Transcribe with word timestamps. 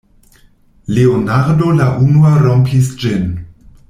Leonardo 0.97 1.69
la 1.81 1.91
unua 2.07 2.33
rompis 2.47 2.89
ĝin: 3.05 3.29